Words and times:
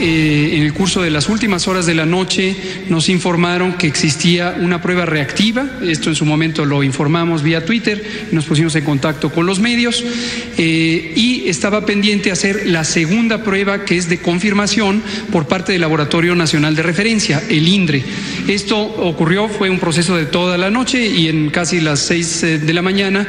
eh, 0.00 0.56
en 0.56 0.62
el 0.62 0.72
curso 0.72 1.02
de 1.02 1.10
las 1.10 1.28
últimas 1.28 1.68
horas 1.68 1.86
de 1.86 1.94
la 1.94 2.06
noche 2.06 2.56
nos 2.88 3.08
informaron 3.08 3.74
que 3.74 3.86
existía 3.86 4.56
una 4.60 4.80
prueba 4.80 5.06
reactiva. 5.06 5.66
Esto 5.82 6.08
en 6.08 6.14
su 6.14 6.24
momento 6.24 6.64
lo 6.64 6.82
informamos 6.82 7.42
vía 7.42 7.64
Twitter, 7.64 8.28
nos 8.32 8.44
pusimos 8.44 8.74
en 8.76 8.84
contacto 8.84 9.30
con 9.30 9.46
los 9.46 9.60
medios 9.60 10.04
eh, 10.56 11.12
y 11.16 11.48
estaba 11.48 11.84
pendiente 11.84 12.30
hacer 12.30 12.66
la 12.66 12.84
segunda 12.84 13.42
prueba 13.42 13.84
que 13.84 13.96
es 13.96 14.08
de 14.08 14.18
confirmación 14.18 15.02
por 15.32 15.46
parte 15.46 15.72
del 15.72 15.80
Laboratorio 15.80 16.34
Nacional 16.34 16.76
de 16.76 16.82
Referencia, 16.82 17.42
el 17.48 17.66
INDRE. 17.66 18.04
Esto 18.46 18.78
ocurrió, 18.78 19.48
fue 19.48 19.70
un 19.70 19.78
proceso 19.78 20.16
de 20.16 20.26
toda 20.26 20.58
la 20.58 20.70
noche 20.70 21.06
y 21.06 21.28
en 21.28 21.50
casi 21.50 21.80
las 21.80 22.00
seis 22.00 22.42
eh, 22.42 22.58
de 22.58 22.72
la 22.72 22.82
mañana 22.82 23.26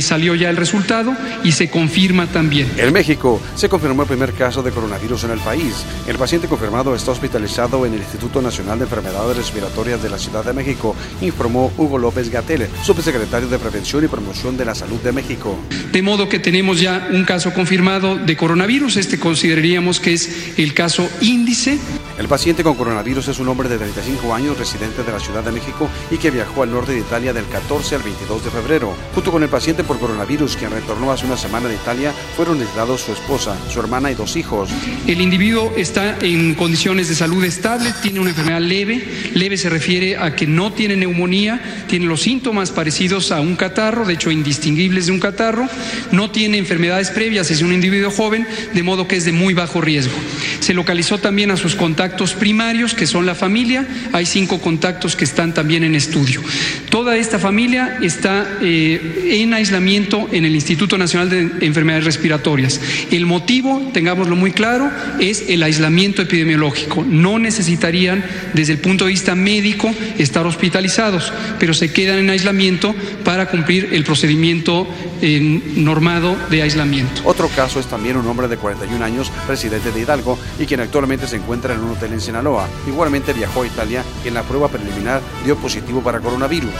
salió 0.00 0.34
ya 0.34 0.50
el 0.50 0.56
resultado 0.56 1.16
y 1.44 1.52
se 1.52 1.68
confirma 1.70 2.26
también. 2.26 2.68
En 2.76 2.92
México 2.92 3.40
se 3.54 3.68
confirmó 3.68 4.02
el 4.02 4.08
primer 4.08 4.32
caso 4.32 4.62
de 4.62 4.70
coronavirus 4.70 5.24
en 5.24 5.30
el 5.30 5.38
país. 5.38 5.84
El 6.10 6.18
paciente 6.18 6.48
confirmado 6.48 6.92
está 6.96 7.12
hospitalizado 7.12 7.86
en 7.86 7.94
el 7.94 8.00
Instituto 8.00 8.42
Nacional 8.42 8.80
de 8.80 8.84
Enfermedades 8.84 9.36
Respiratorias 9.36 10.02
de 10.02 10.10
la 10.10 10.18
Ciudad 10.18 10.44
de 10.44 10.52
México, 10.52 10.96
informó 11.20 11.72
Hugo 11.78 11.98
López 11.98 12.30
Gatel, 12.30 12.66
subsecretario 12.82 13.46
de 13.46 13.60
Prevención 13.60 14.04
y 14.04 14.08
Promoción 14.08 14.56
de 14.56 14.64
la 14.64 14.74
Salud 14.74 14.98
de 15.02 15.12
México. 15.12 15.56
De 15.92 16.02
modo 16.02 16.28
que 16.28 16.40
tenemos 16.40 16.80
ya 16.80 17.10
un 17.12 17.24
caso 17.24 17.54
confirmado 17.54 18.16
de 18.16 18.36
coronavirus. 18.36 18.96
Este 18.96 19.20
consideraríamos 19.20 20.00
que 20.00 20.14
es 20.14 20.58
el 20.58 20.74
caso 20.74 21.08
índice. 21.20 21.78
El 22.18 22.26
paciente 22.26 22.64
con 22.64 22.74
coronavirus 22.74 23.28
es 23.28 23.38
un 23.38 23.48
hombre 23.48 23.68
de 23.68 23.78
35 23.78 24.34
años, 24.34 24.58
residente 24.58 25.04
de 25.04 25.12
la 25.12 25.20
Ciudad 25.20 25.44
de 25.44 25.52
México 25.52 25.88
y 26.10 26.18
que 26.18 26.32
viajó 26.32 26.64
al 26.64 26.72
norte 26.72 26.92
de 26.92 26.98
Italia 26.98 27.32
del 27.32 27.46
14 27.46 27.94
al 27.94 28.02
22 28.02 28.44
de 28.44 28.50
febrero. 28.50 28.92
Junto 29.14 29.30
con 29.30 29.42
el 29.44 29.48
paciente 29.48 29.84
por 29.84 29.98
coronavirus, 29.98 30.56
quien 30.56 30.72
retornó 30.72 31.12
hace 31.12 31.24
una 31.24 31.36
semana 31.36 31.68
de 31.68 31.76
Italia, 31.76 32.12
fueron 32.36 32.60
aislados 32.60 33.02
su 33.02 33.12
esposa, 33.12 33.56
su 33.70 33.78
hermana 33.80 34.10
y 34.10 34.16
dos 34.16 34.36
hijos. 34.36 34.70
El 35.06 35.20
individuo 35.20 35.72
está 35.76 35.99
en 36.20 36.54
condiciones 36.54 37.08
de 37.08 37.14
salud 37.14 37.44
estable, 37.44 37.92
tiene 38.02 38.20
una 38.20 38.30
enfermedad 38.30 38.60
leve. 38.60 39.02
Leve 39.34 39.56
se 39.56 39.68
refiere 39.68 40.16
a 40.16 40.34
que 40.34 40.46
no 40.46 40.72
tiene 40.72 40.96
neumonía, 40.96 41.60
tiene 41.88 42.06
los 42.06 42.22
síntomas 42.22 42.70
parecidos 42.70 43.32
a 43.32 43.40
un 43.40 43.56
catarro, 43.56 44.06
de 44.06 44.14
hecho 44.14 44.30
indistinguibles 44.30 45.06
de 45.06 45.12
un 45.12 45.20
catarro, 45.20 45.68
no 46.12 46.30
tiene 46.30 46.58
enfermedades 46.58 47.10
previas, 47.10 47.50
es 47.50 47.62
un 47.62 47.72
individuo 47.72 48.10
joven, 48.10 48.46
de 48.72 48.82
modo 48.82 49.06
que 49.06 49.16
es 49.16 49.24
de 49.24 49.32
muy 49.32 49.54
bajo 49.54 49.80
riesgo. 49.80 50.14
Se 50.60 50.74
localizó 50.74 51.18
también 51.18 51.50
a 51.50 51.56
sus 51.56 51.74
contactos 51.74 52.32
primarios, 52.32 52.94
que 52.94 53.06
son 53.06 53.26
la 53.26 53.34
familia, 53.34 53.86
hay 54.12 54.26
cinco 54.26 54.60
contactos 54.60 55.16
que 55.16 55.24
están 55.24 55.54
también 55.54 55.84
en 55.84 55.94
estudio. 55.94 56.42
Toda 56.88 57.16
esta 57.16 57.38
familia 57.38 57.98
está 58.02 58.58
eh, 58.62 59.40
en 59.40 59.54
aislamiento 59.54 60.28
en 60.32 60.44
el 60.44 60.54
Instituto 60.54 60.96
Nacional 60.98 61.30
de 61.30 61.66
Enfermedades 61.66 62.04
Respiratorias. 62.04 62.80
El 63.10 63.26
motivo, 63.26 63.90
tengámoslo 63.92 64.36
muy 64.36 64.52
claro, 64.52 64.90
es 65.18 65.44
el 65.48 65.62
aislamiento 65.62 65.89
epidemiológico. 65.98 67.04
No 67.04 67.38
necesitarían, 67.38 68.24
desde 68.54 68.74
el 68.74 68.78
punto 68.78 69.04
de 69.04 69.10
vista 69.10 69.34
médico, 69.34 69.92
estar 70.18 70.46
hospitalizados, 70.46 71.32
pero 71.58 71.74
se 71.74 71.92
quedan 71.92 72.18
en 72.18 72.30
aislamiento 72.30 72.94
para 73.24 73.46
cumplir 73.46 73.90
el 73.92 74.04
procedimiento 74.04 74.86
eh, 75.22 75.40
normado 75.76 76.36
de 76.50 76.62
aislamiento. 76.62 77.22
Otro 77.24 77.48
caso 77.48 77.80
es 77.80 77.86
también 77.86 78.16
un 78.16 78.26
hombre 78.26 78.48
de 78.48 78.56
41 78.56 79.04
años, 79.04 79.30
residente 79.48 79.92
de 79.92 80.00
Hidalgo, 80.00 80.38
y 80.58 80.66
quien 80.66 80.80
actualmente 80.80 81.26
se 81.26 81.36
encuentra 81.36 81.74
en 81.74 81.80
un 81.80 81.90
hotel 81.90 82.12
en 82.12 82.20
Sinaloa. 82.20 82.68
Igualmente 82.86 83.32
viajó 83.32 83.62
a 83.62 83.66
Italia 83.66 84.04
y 84.24 84.28
en 84.28 84.34
la 84.34 84.42
prueba 84.42 84.68
preliminar 84.68 85.20
dio 85.44 85.56
positivo 85.56 86.02
para 86.02 86.20
coronavirus. 86.20 86.70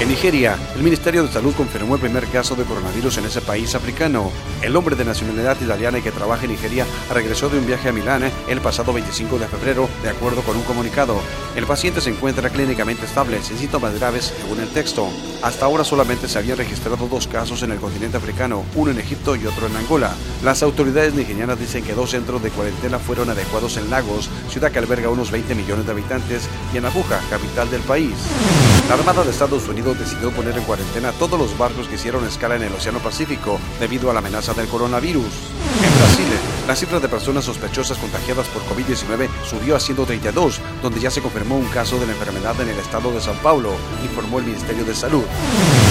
En 0.00 0.08
Nigeria, 0.08 0.58
el 0.74 0.82
Ministerio 0.82 1.22
de 1.22 1.32
Salud 1.32 1.54
confirmó 1.54 1.94
el 1.94 2.00
primer 2.00 2.26
caso 2.26 2.56
de 2.56 2.64
coronavirus 2.64 3.18
en 3.18 3.26
ese 3.26 3.40
país 3.40 3.74
africano. 3.74 4.32
El 4.60 4.74
hombre 4.74 4.96
de 4.96 5.04
nacionalidad 5.04 5.60
italiana 5.60 5.98
y 5.98 6.02
que 6.02 6.10
trabaja 6.10 6.44
en 6.44 6.50
Nigeria 6.52 6.86
regresó 7.12 7.48
de 7.48 7.58
un 7.58 7.66
viaje 7.66 7.90
a 7.90 7.92
Milán 7.92 8.30
el 8.48 8.60
pasado 8.60 8.92
25 8.92 9.38
de 9.38 9.46
febrero, 9.46 9.88
de 10.02 10.10
acuerdo 10.10 10.42
con 10.42 10.56
un 10.56 10.64
comunicado. 10.64 11.20
El 11.54 11.66
paciente 11.66 12.00
se 12.00 12.10
encuentra 12.10 12.50
clínicamente 12.50 13.04
estable, 13.06 13.42
sin 13.42 13.58
síntomas 13.58 13.94
graves, 13.94 14.34
según 14.40 14.60
el 14.60 14.68
texto. 14.70 15.08
Hasta 15.42 15.66
ahora 15.66 15.84
solamente 15.84 16.26
se 16.26 16.38
habían 16.38 16.58
registrado 16.58 17.06
dos 17.06 17.28
casos 17.28 17.62
en 17.62 17.70
el 17.70 17.78
continente 17.78 18.16
africano, 18.16 18.64
uno 18.74 18.90
en 18.90 18.98
Egipto 18.98 19.36
y 19.36 19.46
otro 19.46 19.66
en 19.66 19.76
Angola. 19.76 20.14
Las 20.42 20.64
autoridades 20.64 21.14
nigerianas 21.14 21.60
dicen 21.60 21.84
que 21.84 21.94
dos 21.94 22.10
centros 22.10 22.42
de 22.42 22.50
cuarentena 22.50 22.98
fueron 22.98 23.30
adecuados 23.30 23.76
en 23.76 23.88
Lagos, 23.90 24.28
ciudad 24.48 24.72
que 24.72 24.80
alberga 24.80 25.08
unos 25.08 25.30
20 25.30 25.54
millones 25.54 25.86
de 25.86 25.92
habitantes, 25.92 26.48
y 26.74 26.78
en 26.78 26.84
Abuja, 26.84 27.20
capital 27.30 27.70
del 27.70 27.80
país. 27.82 28.12
La 28.88 28.94
Armada 28.94 29.22
de 29.22 29.30
Estados 29.30 29.68
Unidos 29.68 30.00
decidió 30.00 30.32
poner 30.32 30.58
en 30.58 30.64
cuarentena 30.64 31.12
todos 31.12 31.38
los 31.38 31.56
barcos 31.56 31.86
que 31.86 31.94
hicieron 31.94 32.26
escala 32.26 32.56
en 32.56 32.64
el 32.64 32.72
Océano 32.72 32.98
Pacífico 32.98 33.60
debido 33.78 34.10
a 34.10 34.14
la 34.14 34.18
amenaza 34.18 34.52
del 34.52 34.66
coronavirus. 34.66 35.22
En 35.22 35.98
Brasil, 35.98 36.26
la 36.72 36.76
cifra 36.76 37.00
de 37.00 37.08
personas 37.08 37.44
sospechosas 37.44 37.98
contagiadas 37.98 38.48
por 38.48 38.62
COVID-19 38.62 39.28
subió 39.44 39.76
a 39.76 39.80
132, 39.80 40.58
donde 40.80 41.00
ya 41.00 41.10
se 41.10 41.20
confirmó 41.20 41.58
un 41.58 41.66
caso 41.66 42.00
de 42.00 42.06
la 42.06 42.12
enfermedad 42.12 42.58
en 42.62 42.70
el 42.70 42.78
estado 42.78 43.12
de 43.12 43.20
Sao 43.20 43.34
Paulo, 43.42 43.74
informó 44.02 44.38
el 44.38 44.46
Ministerio 44.46 44.82
de 44.82 44.94
Salud. 44.94 45.22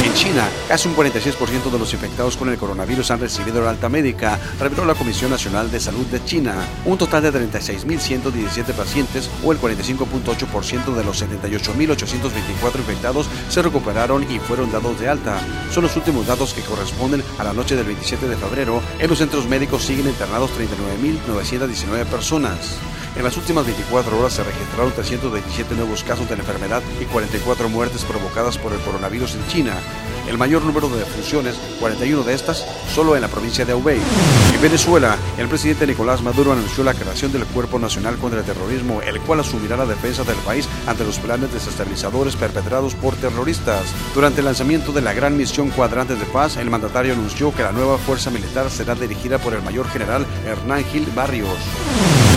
En 0.03 0.11
China, 0.15 0.49
casi 0.67 0.87
un 0.87 0.95
46% 0.95 1.69
de 1.69 1.77
los 1.77 1.93
infectados 1.93 2.35
con 2.35 2.49
el 2.49 2.57
coronavirus 2.57 3.11
han 3.11 3.19
recibido 3.19 3.61
la 3.61 3.69
alta 3.69 3.89
médica, 3.89 4.39
reveló 4.59 4.83
la 4.83 4.95
Comisión 4.95 5.29
Nacional 5.29 5.69
de 5.69 5.79
Salud 5.79 6.07
de 6.07 6.25
China. 6.25 6.55
Un 6.85 6.97
total 6.97 7.21
de 7.21 7.31
36.117 7.31 8.73
pacientes, 8.73 9.29
o 9.43 9.51
el 9.51 9.61
45.8% 9.61 10.95
de 10.95 11.03
los 11.03 11.21
78.824 11.21 12.79
infectados, 12.79 13.27
se 13.49 13.61
recuperaron 13.61 14.23
y 14.31 14.39
fueron 14.39 14.71
dados 14.71 14.99
de 14.99 15.09
alta. 15.09 15.39
Son 15.71 15.83
los 15.83 15.95
últimos 15.95 16.25
datos 16.25 16.55
que 16.55 16.61
corresponden 16.61 17.23
a 17.37 17.43
la 17.43 17.53
noche 17.53 17.75
del 17.75 17.85
27 17.85 18.27
de 18.27 18.35
febrero. 18.35 18.81
En 18.97 19.09
los 19.09 19.19
centros 19.19 19.47
médicos 19.47 19.83
siguen 19.83 20.07
internados 20.07 20.49
39.919 20.71 22.05
personas. 22.05 22.77
En 23.15 23.23
las 23.23 23.35
últimas 23.35 23.65
24 23.65 24.17
horas 24.17 24.33
se 24.33 24.43
registraron 24.43 24.93
327 24.93 25.75
nuevos 25.75 26.03
casos 26.03 26.29
de 26.29 26.35
la 26.37 26.43
enfermedad 26.43 26.81
y 27.01 27.05
44 27.05 27.67
muertes 27.67 28.05
provocadas 28.05 28.57
por 28.57 28.71
el 28.71 28.79
coronavirus 28.79 29.35
en 29.35 29.47
China. 29.47 29.75
El 30.27 30.37
mayor 30.37 30.63
número 30.63 30.89
de 30.89 30.99
defunciones, 30.99 31.55
41 31.79 32.23
de 32.23 32.33
estas, 32.33 32.65
solo 32.93 33.15
en 33.15 33.21
la 33.21 33.27
provincia 33.27 33.65
de 33.65 33.73
Hubei. 33.73 33.99
En 34.53 34.61
Venezuela, 34.61 35.17
el 35.37 35.47
presidente 35.47 35.87
Nicolás 35.87 36.21
Maduro 36.21 36.51
anunció 36.51 36.83
la 36.83 36.93
creación 36.93 37.31
del 37.31 37.45
Cuerpo 37.45 37.79
Nacional 37.79 38.17
contra 38.17 38.39
el 38.39 38.45
Terrorismo, 38.45 39.01
el 39.01 39.19
cual 39.21 39.39
asumirá 39.41 39.77
la 39.77 39.85
defensa 39.85 40.23
del 40.23 40.37
país 40.37 40.67
ante 40.87 41.03
los 41.03 41.19
planes 41.19 41.53
desestabilizadores 41.53 42.35
perpetrados 42.35 42.95
por 42.95 43.15
terroristas. 43.15 43.83
Durante 44.13 44.39
el 44.39 44.45
lanzamiento 44.45 44.91
de 44.91 45.01
la 45.01 45.13
gran 45.13 45.37
misión 45.37 45.69
Cuadrantes 45.69 46.19
de 46.19 46.25
Paz, 46.25 46.57
el 46.57 46.69
mandatario 46.69 47.13
anunció 47.13 47.53
que 47.53 47.63
la 47.63 47.71
nueva 47.71 47.97
fuerza 47.97 48.29
militar 48.29 48.69
será 48.69 48.95
dirigida 48.95 49.37
por 49.39 49.53
el 49.53 49.61
mayor 49.61 49.87
general 49.89 50.25
Hernán 50.45 50.83
Gil 50.85 51.05
Barrios. 51.15 51.57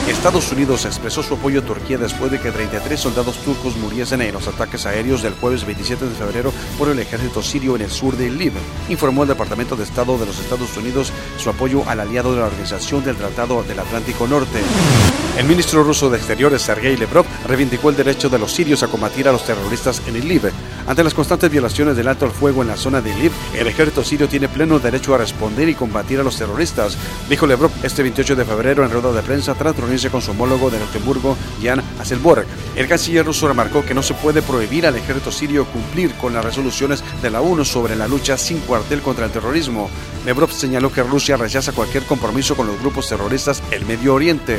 Estados 0.08 0.52
Unidos 0.52 0.84
expresó 0.84 1.22
su 1.22 1.34
apoyo 1.34 1.60
a 1.60 1.64
Turquía 1.64 1.96
después 1.96 2.30
de 2.30 2.38
que 2.38 2.50
33 2.50 3.00
soldados 3.00 3.36
turcos 3.38 3.76
muriesen 3.76 4.20
en 4.20 4.34
los 4.34 4.46
ataques 4.46 4.84
aéreos 4.84 5.22
del 5.22 5.32
jueves 5.32 5.64
27 5.64 6.04
de 6.04 6.14
febrero 6.14 6.52
por 6.78 6.90
el 6.90 6.98
ejército 6.98 7.42
sirio 7.42 7.73
en 7.76 7.82
el 7.82 7.90
sur 7.90 8.16
de 8.16 8.26
Idlib. 8.26 8.52
Informó 8.88 9.22
el 9.22 9.28
Departamento 9.28 9.76
de 9.76 9.84
Estado 9.84 10.18
de 10.18 10.26
los 10.26 10.38
Estados 10.38 10.76
Unidos 10.76 11.12
su 11.38 11.50
apoyo 11.50 11.82
al 11.88 12.00
aliado 12.00 12.32
de 12.34 12.40
la 12.40 12.46
Organización 12.46 13.04
del 13.04 13.16
Tratado 13.16 13.62
del 13.62 13.78
Atlántico 13.78 14.26
Norte. 14.26 14.60
El 15.38 15.46
ministro 15.46 15.82
ruso 15.82 16.10
de 16.10 16.18
Exteriores, 16.18 16.62
Sergei 16.62 16.96
Lebrov, 16.96 17.26
reivindicó 17.46 17.90
el 17.90 17.96
derecho 17.96 18.28
de 18.28 18.38
los 18.38 18.52
sirios 18.52 18.82
a 18.82 18.88
combatir 18.88 19.28
a 19.28 19.32
los 19.32 19.44
terroristas 19.44 20.02
en 20.06 20.16
Idlib. 20.16 20.52
Ante 20.86 21.02
las 21.02 21.14
constantes 21.14 21.50
violaciones 21.50 21.96
del 21.96 22.08
alto 22.08 22.26
al 22.26 22.30
fuego 22.30 22.60
en 22.60 22.68
la 22.68 22.76
zona 22.76 23.00
de 23.00 23.10
Idlib, 23.10 23.32
el 23.54 23.66
ejército 23.66 24.04
sirio 24.04 24.28
tiene 24.28 24.48
pleno 24.48 24.78
derecho 24.78 25.14
a 25.14 25.18
responder 25.18 25.68
y 25.68 25.74
combatir 25.74 26.20
a 26.20 26.22
los 26.22 26.36
terroristas, 26.36 26.98
dijo 27.28 27.46
Lebrov 27.46 27.70
este 27.82 28.02
28 28.02 28.36
de 28.36 28.44
febrero 28.44 28.84
en 28.84 28.90
rueda 28.90 29.12
de 29.12 29.22
prensa 29.22 29.54
tras 29.54 29.76
reunirse 29.76 30.10
con 30.10 30.20
su 30.20 30.32
homólogo 30.32 30.70
de 30.70 30.78
Luxemburgo, 30.78 31.36
Jan 31.62 31.82
Asselborg. 31.98 32.44
El 32.76 32.86
canciller 32.86 33.24
ruso 33.24 33.48
remarcó 33.48 33.84
que 33.84 33.94
no 33.94 34.02
se 34.02 34.14
puede 34.14 34.42
prohibir 34.42 34.86
al 34.86 34.96
ejército 34.96 35.32
sirio 35.32 35.64
cumplir 35.66 36.14
con 36.16 36.34
las 36.34 36.44
resoluciones 36.44 37.02
de 37.22 37.30
la 37.30 37.40
ONU 37.40 37.64
sobre 37.64 37.96
la 37.96 38.06
lucha 38.06 38.36
sin 38.36 38.58
cuartel 38.60 39.00
contra 39.00 39.24
el 39.24 39.32
terrorismo. 39.32 39.88
Lebrov 40.26 40.52
señaló 40.52 40.92
que 40.92 41.02
Rusia 41.02 41.38
rechaza 41.38 41.72
cualquier 41.72 42.04
compromiso 42.04 42.56
con 42.56 42.66
los 42.66 42.78
grupos 42.80 43.08
terroristas 43.08 43.62
en 43.70 43.86
Medio 43.86 44.14
Oriente. 44.14 44.58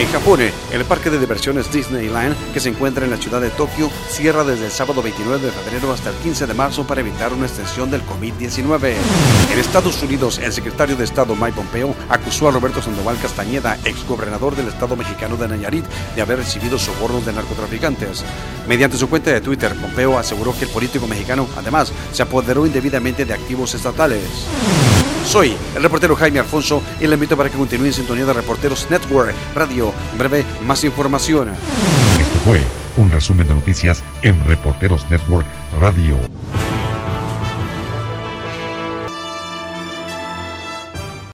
En 0.00 0.08
Japón, 0.08 0.40
el 0.40 0.84
parque 0.86 1.10
de 1.10 1.18
diversiones 1.18 1.70
Disneyland, 1.70 2.34
que 2.54 2.60
se 2.60 2.70
encuentra 2.70 3.04
en 3.04 3.10
la 3.10 3.18
ciudad 3.18 3.38
de 3.38 3.50
Tokio, 3.50 3.90
cierra 4.08 4.44
desde 4.44 4.64
el 4.64 4.70
sábado 4.70 5.02
29 5.02 5.44
de 5.44 5.52
febrero 5.52 5.92
hasta 5.92 6.08
el 6.08 6.16
15 6.16 6.46
de 6.46 6.54
marzo 6.54 6.86
para 6.86 7.02
evitar 7.02 7.34
una 7.34 7.44
extensión 7.44 7.90
del 7.90 8.00
COVID-19. 8.06 8.94
En 9.52 9.58
Estados 9.58 10.02
Unidos, 10.02 10.38
el 10.38 10.54
secretario 10.54 10.96
de 10.96 11.04
Estado 11.04 11.36
Mike 11.36 11.52
Pompeo 11.52 11.94
acusó 12.08 12.48
a 12.48 12.52
Roberto 12.52 12.80
Sandoval 12.80 13.18
Castañeda, 13.20 13.76
exgobernador 13.84 14.56
del 14.56 14.68
Estado 14.68 14.96
mexicano 14.96 15.36
de 15.36 15.48
Nayarit, 15.48 15.84
de 16.16 16.22
haber 16.22 16.38
recibido 16.38 16.78
sobornos 16.78 17.26
de 17.26 17.34
narcotraficantes. 17.34 18.24
Mediante 18.66 18.96
su 18.96 19.06
cuenta 19.06 19.30
de 19.32 19.42
Twitter, 19.42 19.74
Pompeo 19.74 20.18
aseguró 20.18 20.56
que 20.58 20.64
el 20.64 20.70
político 20.70 21.06
mexicano, 21.06 21.46
además, 21.58 21.92
se 22.10 22.22
apoderó 22.22 22.64
indebidamente 22.64 23.26
de 23.26 23.34
activos 23.34 23.74
estatales. 23.74 24.22
Soy 25.24 25.56
el 25.76 25.82
reportero 25.82 26.16
Jaime 26.16 26.40
Alfonso 26.40 26.82
y 27.00 27.06
le 27.06 27.14
invito 27.14 27.36
para 27.36 27.48
que 27.48 27.56
continúe 27.56 27.86
en 27.86 27.92
sintonía 27.92 28.24
de 28.24 28.32
Reporteros 28.32 28.88
Network 28.90 29.34
Radio. 29.54 29.92
En 30.12 30.18
breve, 30.18 30.44
más 30.66 30.82
información. 30.84 31.50
Esto 31.50 32.38
fue 32.44 32.60
Un 32.96 33.10
resumen 33.10 33.46
de 33.46 33.54
noticias 33.54 34.02
en 34.22 34.44
Reporteros 34.44 35.08
Network 35.10 35.46
Radio. 35.80 36.16